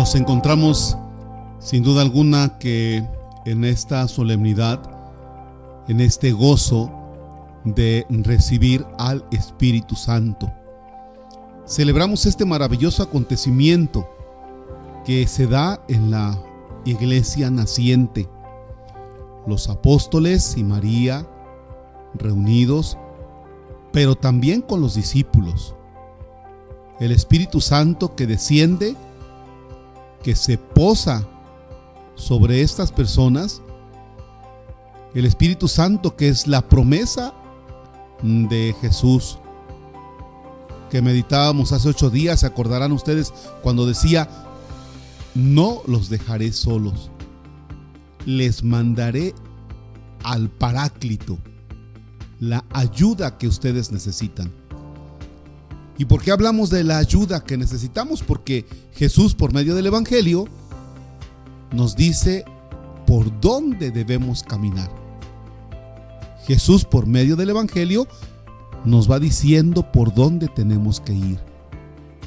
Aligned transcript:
Nos 0.00 0.14
encontramos 0.14 0.96
sin 1.58 1.82
duda 1.82 2.00
alguna 2.00 2.56
que 2.58 3.06
en 3.44 3.64
esta 3.66 4.08
solemnidad, 4.08 4.80
en 5.88 6.00
este 6.00 6.32
gozo 6.32 6.90
de 7.66 8.06
recibir 8.08 8.86
al 8.98 9.22
Espíritu 9.30 9.96
Santo. 9.96 10.50
Celebramos 11.66 12.24
este 12.24 12.46
maravilloso 12.46 13.02
acontecimiento 13.02 14.08
que 15.04 15.26
se 15.26 15.46
da 15.46 15.84
en 15.86 16.10
la 16.10 16.42
iglesia 16.86 17.50
naciente. 17.50 18.26
Los 19.46 19.68
apóstoles 19.68 20.56
y 20.56 20.64
María 20.64 21.26
reunidos, 22.14 22.96
pero 23.92 24.14
también 24.14 24.62
con 24.62 24.80
los 24.80 24.94
discípulos. 24.94 25.74
El 27.00 27.12
Espíritu 27.12 27.60
Santo 27.60 28.16
que 28.16 28.26
desciende, 28.26 28.96
que 30.22 30.34
se 30.34 30.58
posa 30.58 31.26
sobre 32.14 32.62
estas 32.62 32.92
personas. 32.92 33.62
El 35.14 35.24
Espíritu 35.24 35.68
Santo 35.68 36.16
que 36.16 36.28
es 36.28 36.46
la 36.46 36.68
promesa 36.68 37.34
de 38.22 38.74
Jesús 38.80 39.38
que 40.90 41.00
meditábamos 41.00 41.72
hace 41.72 41.88
ocho 41.88 42.10
días, 42.10 42.40
se 42.40 42.46
acordarán 42.46 42.92
ustedes 42.92 43.32
cuando 43.62 43.86
decía, 43.86 44.28
no 45.34 45.82
los 45.86 46.10
dejaré 46.10 46.52
solos, 46.52 47.10
les 48.26 48.64
mandaré 48.64 49.34
al 50.24 50.50
Paráclito, 50.50 51.38
la 52.40 52.64
ayuda 52.72 53.38
que 53.38 53.46
ustedes 53.46 53.92
necesitan. 53.92 54.52
¿Y 56.00 56.06
por 56.06 56.22
qué 56.22 56.30
hablamos 56.30 56.70
de 56.70 56.82
la 56.82 56.96
ayuda 56.96 57.44
que 57.44 57.58
necesitamos? 57.58 58.22
Porque 58.22 58.64
Jesús 58.94 59.34
por 59.34 59.52
medio 59.52 59.74
del 59.74 59.84
Evangelio 59.84 60.46
nos 61.72 61.94
dice 61.94 62.46
por 63.06 63.38
dónde 63.42 63.90
debemos 63.90 64.42
caminar. 64.42 64.90
Jesús 66.46 66.86
por 66.86 67.06
medio 67.06 67.36
del 67.36 67.50
Evangelio 67.50 68.08
nos 68.86 69.10
va 69.10 69.18
diciendo 69.18 69.92
por 69.92 70.14
dónde 70.14 70.48
tenemos 70.48 71.00
que 71.00 71.12
ir. 71.12 71.38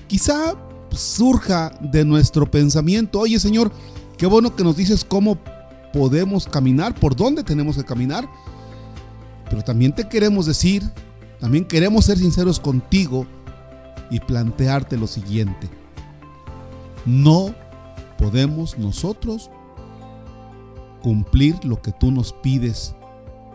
Quizá 0.05 0.53
surja 0.91 1.71
de 1.81 2.05
nuestro 2.05 2.45
pensamiento, 2.51 3.21
oye 3.21 3.39
Señor, 3.39 3.71
qué 4.19 4.27
bueno 4.27 4.55
que 4.55 4.63
nos 4.63 4.77
dices 4.77 5.03
cómo 5.03 5.39
podemos 5.91 6.45
caminar, 6.45 6.93
por 6.93 7.15
dónde 7.15 7.43
tenemos 7.43 7.75
que 7.75 7.83
caminar, 7.83 8.29
pero 9.49 9.63
también 9.63 9.95
te 9.95 10.07
queremos 10.07 10.45
decir, 10.45 10.83
también 11.39 11.65
queremos 11.65 12.05
ser 12.05 12.19
sinceros 12.19 12.59
contigo 12.59 13.25
y 14.13 14.19
plantearte 14.19 14.95
lo 14.95 15.07
siguiente. 15.07 15.67
No 17.03 17.55
podemos 18.19 18.77
nosotros 18.77 19.49
cumplir 21.01 21.55
lo 21.65 21.81
que 21.81 21.91
tú 21.91 22.11
nos 22.11 22.31
pides 22.31 22.93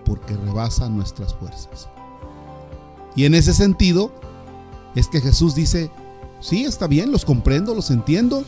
porque 0.04 0.36
rebasa 0.36 0.88
nuestras 0.88 1.32
fuerzas. 1.32 1.88
Y 3.14 3.24
en 3.24 3.36
ese 3.36 3.54
sentido 3.54 4.12
es 4.96 5.06
que 5.06 5.20
Jesús 5.20 5.54
dice, 5.54 5.92
sí, 6.40 6.64
está 6.64 6.88
bien, 6.88 7.12
los 7.12 7.24
comprendo, 7.24 7.72
los 7.72 7.92
entiendo, 7.92 8.42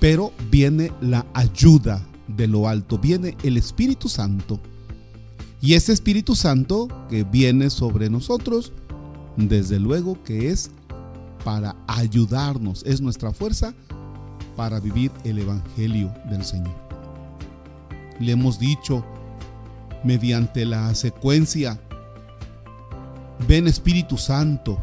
pero 0.00 0.30
viene 0.50 0.92
la 1.00 1.24
ayuda 1.32 2.02
de 2.28 2.48
lo 2.48 2.68
alto, 2.68 2.98
viene 2.98 3.34
el 3.42 3.56
Espíritu 3.56 4.10
Santo. 4.10 4.60
Y 5.62 5.72
ese 5.72 5.94
Espíritu 5.94 6.34
Santo 6.34 6.88
que 7.08 7.24
viene 7.24 7.70
sobre 7.70 8.10
nosotros, 8.10 8.72
desde 9.38 9.80
luego 9.80 10.22
que 10.22 10.50
es 10.50 10.70
para 11.44 11.76
ayudarnos, 11.86 12.82
es 12.84 13.00
nuestra 13.00 13.32
fuerza 13.32 13.74
para 14.56 14.80
vivir 14.80 15.12
el 15.24 15.38
Evangelio 15.38 16.12
del 16.30 16.44
Señor. 16.44 16.74
Le 18.18 18.32
hemos 18.32 18.58
dicho 18.58 19.04
mediante 20.02 20.64
la 20.64 20.94
secuencia, 20.94 21.78
ven 23.46 23.66
Espíritu 23.66 24.16
Santo, 24.16 24.78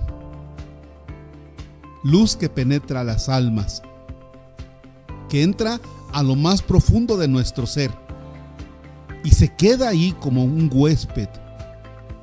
luz 2.04 2.36
que 2.36 2.50
penetra 2.50 3.04
las 3.04 3.30
almas, 3.30 3.82
que 5.30 5.44
entra 5.44 5.80
a 6.14 6.24
lo 6.24 6.36
más 6.36 6.62
profundo 6.62 7.18
de 7.18 7.28
nuestro 7.28 7.66
ser 7.66 7.92
y 9.24 9.32
se 9.32 9.54
queda 9.56 9.90
ahí 9.90 10.16
como 10.20 10.44
un 10.44 10.70
huésped, 10.72 11.30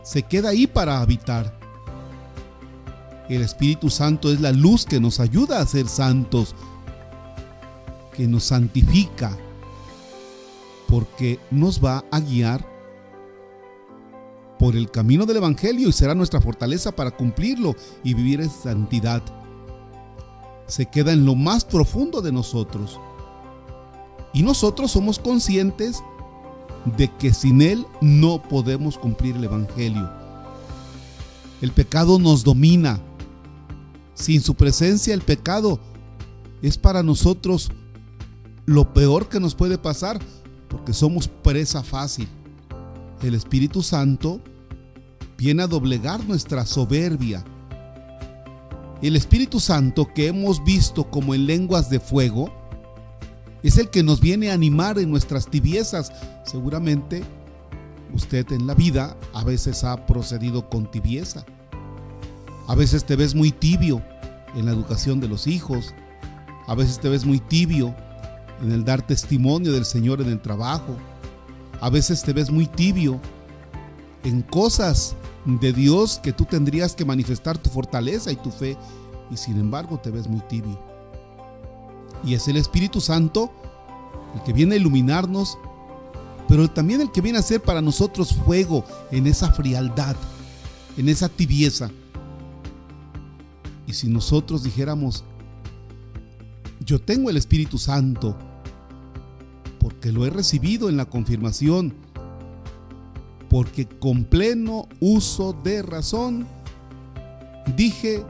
se 0.02 0.22
queda 0.22 0.50
ahí 0.50 0.66
para 0.66 1.00
habitar. 1.00 1.57
El 3.28 3.42
Espíritu 3.42 3.90
Santo 3.90 4.32
es 4.32 4.40
la 4.40 4.52
luz 4.52 4.86
que 4.86 5.00
nos 5.00 5.20
ayuda 5.20 5.60
a 5.60 5.66
ser 5.66 5.86
santos, 5.88 6.54
que 8.16 8.26
nos 8.26 8.44
santifica, 8.44 9.36
porque 10.88 11.38
nos 11.50 11.84
va 11.84 12.04
a 12.10 12.20
guiar 12.20 12.66
por 14.58 14.76
el 14.76 14.90
camino 14.90 15.26
del 15.26 15.36
Evangelio 15.36 15.88
y 15.88 15.92
será 15.92 16.14
nuestra 16.14 16.40
fortaleza 16.40 16.90
para 16.92 17.10
cumplirlo 17.10 17.76
y 18.02 18.14
vivir 18.14 18.40
en 18.40 18.50
santidad. 18.50 19.22
Se 20.66 20.86
queda 20.86 21.12
en 21.12 21.24
lo 21.24 21.34
más 21.34 21.64
profundo 21.64 22.20
de 22.20 22.32
nosotros. 22.32 22.98
Y 24.32 24.42
nosotros 24.42 24.90
somos 24.90 25.18
conscientes 25.18 26.02
de 26.96 27.08
que 27.16 27.32
sin 27.32 27.62
Él 27.62 27.86
no 28.00 28.42
podemos 28.42 28.98
cumplir 28.98 29.36
el 29.36 29.44
Evangelio. 29.44 30.10
El 31.60 31.72
pecado 31.72 32.18
nos 32.18 32.44
domina. 32.44 33.00
Sin 34.18 34.42
su 34.42 34.54
presencia 34.54 35.14
el 35.14 35.22
pecado 35.22 35.78
es 36.60 36.76
para 36.76 37.04
nosotros 37.04 37.70
lo 38.66 38.92
peor 38.92 39.28
que 39.28 39.38
nos 39.38 39.54
puede 39.54 39.78
pasar 39.78 40.18
porque 40.68 40.92
somos 40.92 41.28
presa 41.28 41.84
fácil. 41.84 42.28
El 43.22 43.34
Espíritu 43.34 43.80
Santo 43.80 44.40
viene 45.36 45.62
a 45.62 45.68
doblegar 45.68 46.26
nuestra 46.26 46.66
soberbia. 46.66 47.44
El 49.02 49.14
Espíritu 49.14 49.60
Santo 49.60 50.08
que 50.12 50.26
hemos 50.26 50.64
visto 50.64 51.08
como 51.08 51.32
en 51.32 51.46
lenguas 51.46 51.88
de 51.88 52.00
fuego 52.00 52.52
es 53.62 53.78
el 53.78 53.88
que 53.88 54.02
nos 54.02 54.20
viene 54.20 54.50
a 54.50 54.54
animar 54.54 54.98
en 54.98 55.10
nuestras 55.10 55.46
tibiezas. 55.46 56.12
Seguramente 56.44 57.22
usted 58.12 58.50
en 58.50 58.66
la 58.66 58.74
vida 58.74 59.16
a 59.32 59.44
veces 59.44 59.84
ha 59.84 60.06
procedido 60.06 60.68
con 60.68 60.90
tibieza. 60.90 61.46
A 62.68 62.74
veces 62.74 63.04
te 63.04 63.16
ves 63.16 63.34
muy 63.34 63.50
tibio 63.50 64.02
en 64.54 64.66
la 64.66 64.72
educación 64.72 65.20
de 65.20 65.28
los 65.28 65.46
hijos. 65.46 65.94
A 66.66 66.74
veces 66.74 67.00
te 67.00 67.08
ves 67.08 67.24
muy 67.24 67.40
tibio 67.40 67.94
en 68.62 68.70
el 68.70 68.84
dar 68.84 69.06
testimonio 69.06 69.72
del 69.72 69.86
Señor 69.86 70.20
en 70.20 70.28
el 70.28 70.40
trabajo. 70.40 70.94
A 71.80 71.88
veces 71.88 72.22
te 72.22 72.34
ves 72.34 72.50
muy 72.50 72.66
tibio 72.66 73.20
en 74.22 74.42
cosas 74.42 75.16
de 75.46 75.72
Dios 75.72 76.20
que 76.22 76.34
tú 76.34 76.44
tendrías 76.44 76.94
que 76.94 77.06
manifestar 77.06 77.56
tu 77.56 77.70
fortaleza 77.70 78.30
y 78.30 78.36
tu 78.36 78.50
fe 78.50 78.76
y 79.30 79.38
sin 79.38 79.58
embargo 79.58 79.98
te 79.98 80.10
ves 80.10 80.28
muy 80.28 80.40
tibio. 80.40 80.78
Y 82.22 82.34
es 82.34 82.48
el 82.48 82.58
Espíritu 82.58 83.00
Santo 83.00 83.50
el 84.34 84.42
que 84.42 84.52
viene 84.52 84.74
a 84.74 84.78
iluminarnos, 84.78 85.56
pero 86.46 86.68
también 86.68 87.00
el 87.00 87.10
que 87.12 87.22
viene 87.22 87.38
a 87.38 87.42
ser 87.42 87.62
para 87.62 87.80
nosotros 87.80 88.34
fuego 88.34 88.84
en 89.10 89.26
esa 89.26 89.52
frialdad, 89.52 90.16
en 90.98 91.08
esa 91.08 91.30
tibieza. 91.30 91.90
Y 93.88 93.94
si 93.94 94.06
nosotros 94.08 94.62
dijéramos, 94.62 95.24
yo 96.84 97.00
tengo 97.00 97.30
el 97.30 97.38
Espíritu 97.38 97.78
Santo, 97.78 98.36
porque 99.80 100.12
lo 100.12 100.26
he 100.26 100.30
recibido 100.30 100.90
en 100.90 100.98
la 100.98 101.06
confirmación, 101.06 101.94
porque 103.48 103.88
con 103.88 104.24
pleno 104.24 104.86
uso 105.00 105.54
de 105.64 105.80
razón 105.80 106.46
dije, 107.76 108.22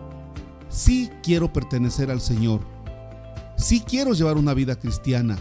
sí 0.68 1.10
quiero 1.24 1.52
pertenecer 1.52 2.12
al 2.12 2.20
Señor, 2.20 2.60
sí 3.56 3.80
quiero 3.80 4.12
llevar 4.12 4.36
una 4.36 4.54
vida 4.54 4.78
cristiana, 4.78 5.36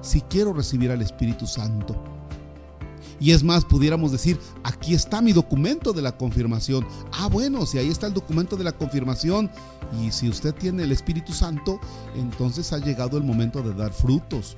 sí 0.00 0.22
quiero 0.30 0.54
recibir 0.54 0.90
al 0.90 1.02
Espíritu 1.02 1.46
Santo. 1.46 2.11
Y 3.20 3.32
es 3.32 3.42
más, 3.42 3.64
pudiéramos 3.64 4.12
decir, 4.12 4.38
aquí 4.64 4.94
está 4.94 5.20
mi 5.20 5.32
documento 5.32 5.92
de 5.92 6.02
la 6.02 6.16
confirmación. 6.16 6.86
Ah, 7.12 7.28
bueno, 7.28 7.66
si 7.66 7.78
ahí 7.78 7.88
está 7.88 8.06
el 8.06 8.14
documento 8.14 8.56
de 8.56 8.64
la 8.64 8.72
confirmación 8.72 9.50
y 10.00 10.10
si 10.10 10.28
usted 10.28 10.54
tiene 10.54 10.82
el 10.82 10.92
Espíritu 10.92 11.32
Santo, 11.32 11.80
entonces 12.16 12.72
ha 12.72 12.78
llegado 12.78 13.16
el 13.16 13.24
momento 13.24 13.62
de 13.62 13.74
dar 13.74 13.92
frutos 13.92 14.56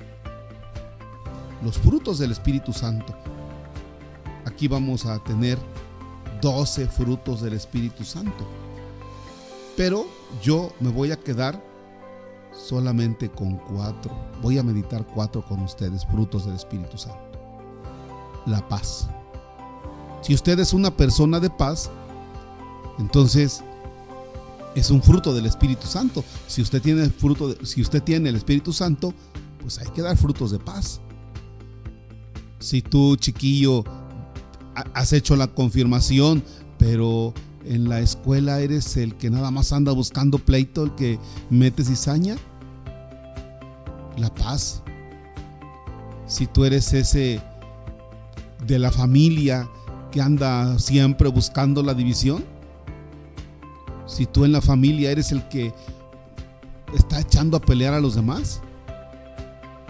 los 1.65 1.77
frutos 1.79 2.19
del 2.19 2.31
Espíritu 2.31 2.71
Santo. 2.71 3.15
Aquí 4.45 4.67
vamos 4.67 5.05
a 5.05 5.17
tener 5.23 5.57
12 6.41 6.87
frutos 6.87 7.41
del 7.41 7.53
Espíritu 7.53 8.03
Santo. 8.03 8.45
Pero 9.75 10.05
yo 10.43 10.71
me 10.79 10.89
voy 10.89 11.11
a 11.11 11.17
quedar 11.17 11.61
solamente 12.53 13.29
con 13.29 13.57
cuatro. 13.57 14.15
Voy 14.41 14.59
a 14.59 14.63
meditar 14.63 15.05
cuatro 15.07 15.43
con 15.43 15.61
ustedes, 15.61 16.05
frutos 16.05 16.45
del 16.45 16.55
Espíritu 16.55 16.97
Santo. 16.97 17.34
La 18.45 18.67
paz. 18.67 19.09
Si 20.21 20.33
usted 20.33 20.59
es 20.59 20.73
una 20.73 20.95
persona 20.95 21.39
de 21.39 21.49
paz, 21.49 21.89
entonces 22.97 23.63
es 24.75 24.91
un 24.91 25.01
fruto 25.01 25.33
del 25.33 25.45
Espíritu 25.45 25.87
Santo. 25.87 26.23
Si 26.47 26.61
usted 26.61 26.81
tiene 26.81 27.03
el 27.03 27.11
fruto, 27.11 27.49
de, 27.49 27.65
si 27.65 27.81
usted 27.81 28.03
tiene 28.03 28.29
el 28.29 28.35
Espíritu 28.35 28.73
Santo, 28.73 29.13
pues 29.61 29.79
hay 29.79 29.87
que 29.89 30.01
dar 30.01 30.17
frutos 30.17 30.51
de 30.51 30.59
paz. 30.59 30.99
Si 32.59 32.81
tú, 32.81 33.15
chiquillo, 33.15 33.83
has 34.93 35.13
hecho 35.13 35.35
la 35.35 35.47
confirmación, 35.47 36.43
pero 36.77 37.33
en 37.63 37.89
la 37.89 37.99
escuela 37.99 38.59
eres 38.59 38.97
el 38.97 39.15
que 39.15 39.29
nada 39.29 39.49
más 39.51 39.71
anda 39.71 39.91
buscando 39.91 40.39
pleito, 40.39 40.83
el 40.83 40.95
que 40.95 41.19
mete 41.49 41.83
cizaña, 41.83 42.35
la 44.17 44.33
paz. 44.33 44.83
Si 46.27 46.47
tú 46.47 46.65
eres 46.65 46.93
ese 46.93 47.41
de 48.65 48.79
la 48.79 48.91
familia 48.91 49.69
que 50.11 50.21
anda 50.21 50.77
siempre 50.79 51.29
buscando 51.29 51.83
la 51.83 51.93
división, 51.93 52.43
si 54.05 54.25
tú 54.25 54.45
en 54.45 54.51
la 54.51 54.61
familia 54.61 55.11
eres 55.11 55.31
el 55.31 55.47
que 55.49 55.73
está 56.93 57.19
echando 57.19 57.57
a 57.57 57.61
pelear 57.61 57.93
a 57.93 57.99
los 57.99 58.15
demás, 58.15 58.61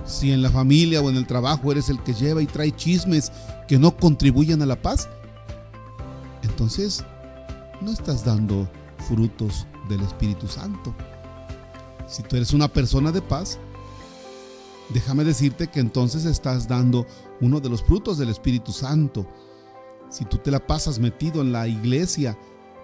si 0.06 0.32
en 0.32 0.42
la 0.42 0.50
familia 0.50 1.02
o 1.02 1.10
en 1.10 1.18
el 1.18 1.28
trabajo 1.28 1.72
eres 1.72 1.90
el 1.90 2.02
que 2.04 2.14
lleva 2.14 2.42
y 2.42 2.46
trae 2.46 2.72
chismes 2.72 3.32
que 3.68 3.78
no 3.78 3.96
contribuyen 3.98 4.62
a 4.62 4.66
la 4.66 4.82
paz, 4.82 5.10
entonces 6.44 7.04
no 7.82 7.92
estás 7.92 8.24
dando 8.24 8.70
frutos 9.08 9.68
del 9.90 10.02
Espíritu 10.02 10.48
Santo. 10.48 10.96
Si 12.08 12.24
tú 12.24 12.36
eres 12.36 12.54
una 12.54 12.68
persona 12.68 13.12
de 13.12 13.22
paz, 13.22 13.60
déjame 14.90 15.24
decirte 15.24 15.68
que 15.68 15.80
entonces 15.80 16.26
estás 16.26 16.68
dando 16.68 17.06
uno 17.42 17.60
de 17.60 17.70
los 17.70 17.84
frutos 17.84 18.18
del 18.18 18.30
Espíritu 18.30 18.72
Santo. 18.72 19.26
Si 20.10 20.26
tú 20.26 20.38
te 20.38 20.52
la 20.52 20.66
pasas 20.66 21.00
metido 21.00 21.42
en 21.42 21.52
la 21.52 21.68
iglesia, 21.68 22.38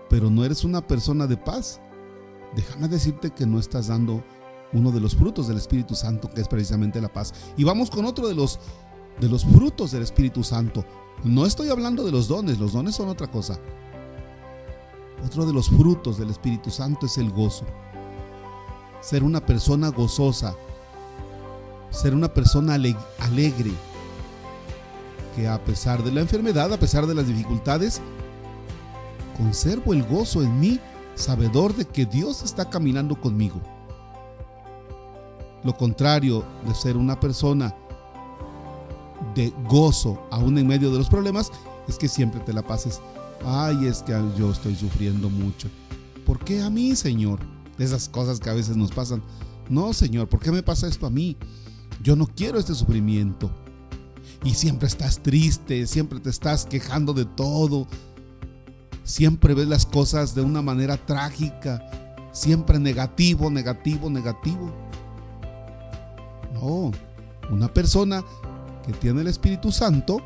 pero 0.10 0.30
no 0.30 0.44
eres 0.44 0.64
una 0.64 0.86
persona 0.86 1.28
de 1.28 1.38
paz, 1.38 1.80
déjame 2.56 2.88
decirte 2.88 3.32
que 3.32 3.46
no 3.46 3.60
estás 3.60 3.88
dando 3.88 4.24
uno 4.74 4.92
de 4.92 5.00
los 5.00 5.16
frutos 5.16 5.48
del 5.48 5.58
Espíritu 5.58 5.96
Santo, 5.96 6.30
que 6.30 6.42
es 6.42 6.48
precisamente 6.48 7.02
la 7.02 7.12
paz. 7.12 7.34
Y 7.58 7.64
vamos 7.64 7.90
con 7.90 8.06
otro 8.06 8.28
de 8.28 8.36
los 8.36 8.60
de 9.20 9.30
los 9.30 9.46
frutos 9.46 9.92
del 9.92 10.04
Espíritu 10.04 10.44
Santo. 10.44 10.86
No 11.24 11.46
estoy 11.46 11.70
hablando 11.70 12.04
de 12.04 12.12
los 12.12 12.28
dones, 12.28 12.60
los 12.60 12.74
dones 12.74 12.96
son 12.96 13.10
otra 13.10 13.28
cosa. 13.28 13.60
Otro 15.24 15.46
de 15.46 15.54
los 15.54 15.70
frutos 15.70 16.18
del 16.18 16.32
Espíritu 16.32 16.72
Santo 16.72 17.06
es 17.06 17.18
el 17.18 17.30
gozo. 17.30 17.66
Ser 19.02 19.24
una 19.24 19.46
persona 19.46 19.90
gozosa, 19.90 20.56
ser 21.92 22.16
una 22.16 22.34
persona 22.34 22.74
alegre, 22.74 23.72
que 25.36 25.48
a 25.48 25.64
pesar 25.64 26.04
de 26.04 26.12
la 26.12 26.22
enfermedad, 26.22 26.74
a 26.74 26.80
pesar 26.80 27.06
de 27.06 27.16
las 27.16 27.28
dificultades, 27.28 28.02
conservo 29.38 29.94
el 29.94 30.04
gozo 30.04 30.42
en 30.42 30.60
mí, 30.60 30.80
sabedor 31.16 31.76
de 31.76 31.86
que 31.86 32.06
Dios 32.06 32.42
está 32.44 32.70
caminando 32.70 33.20
conmigo. 33.20 33.62
Lo 35.64 35.78
contrario 35.78 36.44
de 36.66 36.74
ser 36.74 36.98
una 36.98 37.20
persona 37.20 37.76
de 39.36 39.54
gozo 39.70 40.28
aún 40.32 40.58
en 40.58 40.66
medio 40.66 40.92
de 40.92 40.98
los 40.98 41.10
problemas 41.10 41.52
es 41.88 41.98
que 41.98 42.08
siempre 42.08 42.40
te 42.40 42.54
la 42.54 42.64
pases. 42.64 43.00
Ay, 43.46 43.86
es 43.86 44.02
que 44.02 44.14
yo 44.38 44.52
estoy 44.52 44.76
sufriendo 44.76 45.30
mucho. 45.30 45.70
¿Por 46.26 46.40
qué 46.40 46.62
a 46.62 46.70
mí, 46.70 46.96
Señor? 46.96 47.40
esas 47.84 48.10
cosas 48.10 48.40
que 48.40 48.50
a 48.50 48.54
veces 48.54 48.76
nos 48.76 48.92
pasan. 48.92 49.22
No, 49.70 49.94
Señor, 49.94 50.28
¿por 50.28 50.40
qué 50.40 50.52
me 50.52 50.64
pasa 50.64 50.88
esto 50.88 51.06
a 51.06 51.10
mí? 51.10 51.38
Yo 52.02 52.16
no 52.16 52.26
quiero 52.28 52.58
este 52.58 52.74
sufrimiento. 52.74 53.52
Y 54.44 54.56
siempre 54.56 54.88
estás 54.88 55.22
triste, 55.22 55.86
siempre 55.86 56.20
te 56.20 56.32
estás 56.32 56.66
quejando 56.66 57.14
de 57.14 57.26
todo, 57.26 57.86
siempre 59.04 59.54
ves 59.54 59.68
las 59.68 59.86
cosas 59.86 60.34
de 60.34 60.42
una 60.42 60.64
manera 60.64 60.98
trágica, 60.98 61.80
siempre 62.32 62.80
negativo, 62.80 63.52
negativo, 63.52 64.10
negativo. 64.10 64.72
No, 66.54 66.92
una 67.52 67.72
persona 67.72 68.24
que 68.84 68.94
tiene 68.94 69.22
el 69.22 69.28
Espíritu 69.28 69.72
Santo, 69.72 70.22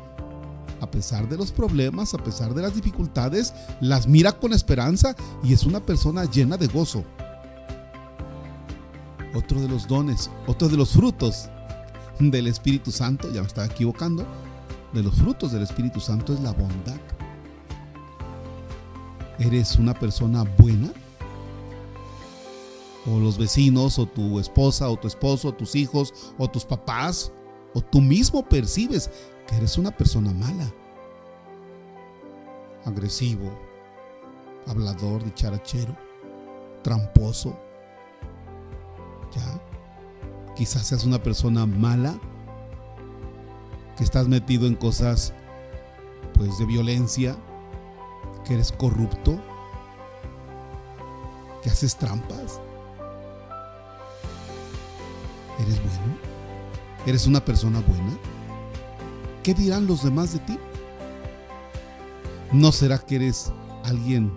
a 0.80 0.90
pesar 0.90 1.28
de 1.28 1.36
los 1.36 1.52
problemas, 1.52 2.14
a 2.14 2.18
pesar 2.18 2.54
de 2.54 2.62
las 2.62 2.74
dificultades, 2.74 3.52
las 3.82 4.06
mira 4.06 4.32
con 4.32 4.54
esperanza 4.54 5.14
y 5.44 5.52
es 5.52 5.64
una 5.64 5.80
persona 5.80 6.24
llena 6.24 6.56
de 6.56 6.68
gozo. 6.68 7.04
Otro 9.34 9.60
de 9.60 9.68
los 9.68 9.86
dones, 9.86 10.30
otro 10.46 10.70
de 10.70 10.78
los 10.78 10.92
frutos 10.92 11.50
del 12.18 12.46
Espíritu 12.46 12.90
Santo, 12.90 13.30
ya 13.30 13.40
me 13.42 13.46
estaba 13.46 13.66
equivocando, 13.66 14.24
de 14.92 15.02
los 15.02 15.14
frutos 15.16 15.52
del 15.52 15.62
Espíritu 15.62 16.00
Santo 16.00 16.32
es 16.32 16.40
la 16.40 16.52
bondad. 16.52 17.00
¿Eres 19.38 19.76
una 19.76 19.92
persona 19.92 20.44
buena? 20.58 20.90
¿O 23.06 23.20
los 23.20 23.38
vecinos, 23.38 23.98
o 23.98 24.06
tu 24.06 24.40
esposa, 24.40 24.88
o 24.88 24.96
tu 24.96 25.06
esposo, 25.06 25.48
o 25.48 25.54
tus 25.54 25.74
hijos, 25.76 26.32
o 26.38 26.48
tus 26.48 26.64
papás, 26.64 27.30
o 27.74 27.80
tú 27.82 28.00
mismo 28.00 28.48
percibes 28.48 29.10
que 29.46 29.56
eres 29.56 29.76
una 29.76 29.90
persona 29.90 30.32
mala? 30.32 30.72
Agresivo, 32.84 33.50
hablador, 34.66 35.22
dicharachero, 35.24 35.96
tramposo. 36.82 37.65
Quizás 40.56 40.86
seas 40.86 41.04
una 41.04 41.22
persona 41.22 41.66
mala, 41.66 42.18
que 43.96 44.04
estás 44.04 44.26
metido 44.26 44.66
en 44.66 44.74
cosas 44.74 45.34
pues 46.34 46.58
de 46.58 46.64
violencia, 46.64 47.36
que 48.44 48.54
eres 48.54 48.72
corrupto, 48.72 49.38
que 51.62 51.70
haces 51.70 51.96
trampas. 51.96 52.60
¿Eres 55.60 55.78
bueno? 55.78 56.16
¿Eres 57.06 57.26
una 57.26 57.44
persona 57.44 57.80
buena? 57.80 58.16
¿Qué 59.42 59.54
dirán 59.54 59.86
los 59.86 60.04
demás 60.04 60.32
de 60.32 60.38
ti? 60.40 60.58
¿No 62.52 62.72
será 62.72 62.98
que 62.98 63.16
eres 63.16 63.52
alguien 63.84 64.32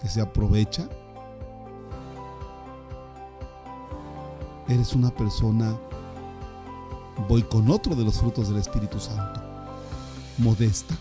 que 0.00 0.08
se 0.08 0.20
aprovecha? 0.20 0.88
¿Eres 4.72 4.94
una 4.94 5.10
persona, 5.10 5.76
voy 7.28 7.42
con 7.42 7.70
otro 7.70 7.94
de 7.94 8.04
los 8.04 8.18
frutos 8.18 8.48
del 8.48 8.56
Espíritu 8.56 8.98
Santo, 8.98 9.38
modesta? 10.38 10.96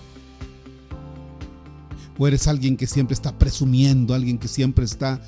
¿O 2.19 2.27
eres 2.27 2.49
alguien 2.49 2.75
que 2.75 2.85
siempre 2.85 3.13
está 3.13 3.31
presumiendo, 3.31 4.13
alguien 4.13 4.37
que 4.37 4.49
siempre 4.49 4.83
está 4.83 5.21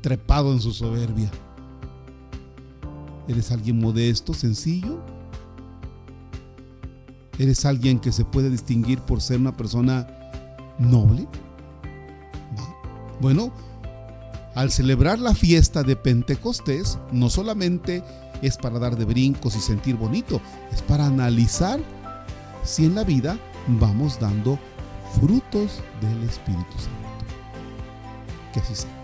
trepado 0.00 0.52
en 0.52 0.60
su 0.60 0.72
soberbia? 0.72 1.30
¿Eres 3.28 3.52
alguien 3.52 3.78
modesto, 3.78 4.34
sencillo? 4.34 5.00
¿Eres 7.38 7.64
alguien 7.64 8.00
que 8.00 8.10
se 8.10 8.24
puede 8.24 8.50
distinguir 8.50 8.98
por 8.98 9.20
ser 9.20 9.38
una 9.38 9.56
persona 9.56 10.08
noble? 10.80 11.28
Bueno, 13.20 13.52
al 14.54 14.70
celebrar 14.70 15.18
la 15.18 15.34
fiesta 15.34 15.82
de 15.82 15.96
Pentecostés, 15.96 16.98
no 17.10 17.30
solamente 17.30 18.02
es 18.42 18.56
para 18.56 18.78
dar 18.78 18.96
de 18.96 19.04
brincos 19.04 19.56
y 19.56 19.60
sentir 19.60 19.96
bonito, 19.96 20.40
es 20.72 20.82
para 20.82 21.06
analizar 21.06 21.80
si 22.64 22.84
en 22.84 22.94
la 22.94 23.04
vida 23.04 23.38
vamos 23.66 24.18
dando 24.20 24.58
frutos 25.20 25.80
del 26.00 26.22
Espíritu 26.28 26.78
Santo. 26.78 27.24
Que 28.52 28.60
así 28.60 28.74
sea. 28.74 29.01